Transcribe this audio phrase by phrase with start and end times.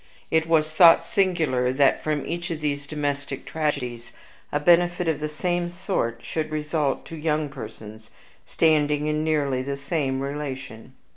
[0.31, 4.13] It was thought singular that from each of these domestic tragedies
[4.51, 8.09] a benefit of the same sort should result to young persons
[8.43, 10.93] standing in nearly the same relation.